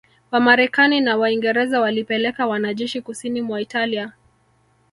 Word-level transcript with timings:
Wamarekani 0.31 1.01
na 1.01 1.17
Waingereza 1.17 1.79
walipeleka 1.81 2.47
wanajeshi 2.47 3.01
Kusini 3.01 3.41
mwa 3.41 3.61
Italia 3.61 4.11